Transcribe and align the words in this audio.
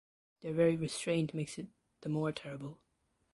Their 0.41 0.53
very 0.53 0.77
restraint 0.77 1.31
makes 1.35 1.59
it 1.59 1.67
the 2.01 2.09
more 2.09 2.31
terrible. 2.31 2.79